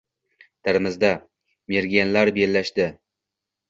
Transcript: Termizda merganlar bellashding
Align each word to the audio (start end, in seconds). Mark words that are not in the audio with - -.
Termizda 0.67 1.13
merganlar 1.77 2.35
bellashding 2.43 3.01